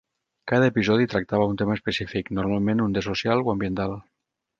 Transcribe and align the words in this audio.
Cada 0.51 0.69
episodi 0.71 1.03
tractava 1.11 1.45
un 1.51 1.59
tema 1.61 1.75
específic, 1.79 2.31
normalment 2.39 2.81
un 2.87 2.97
de 2.97 3.05
social 3.09 3.45
o 3.47 3.53
ambiental. 3.55 3.95